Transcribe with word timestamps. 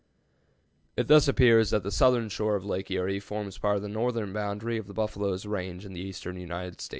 "It 0.97 1.07
thus 1.07 1.27
appears 1.27 1.69
that 1.69 1.83
the 1.83 1.91
southern 1.91 2.27
shore 2.29 2.55
of 2.55 2.65
Lake 2.65 2.89
Erie 2.89 3.19
forms 3.19 3.59
part 3.59 3.75
of 3.75 3.83
the 3.83 3.87
northern 3.87 4.33
boundary 4.33 4.79
of 4.79 4.87
the 4.87 4.95
buffalo's 4.95 5.45
range 5.45 5.85
in 5.85 5.93
the 5.93 6.01
eastern 6.01 6.37
United 6.37 6.81
States. 6.81 6.89